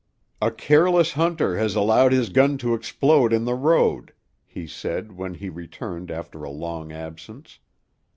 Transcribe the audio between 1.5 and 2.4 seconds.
has allowed his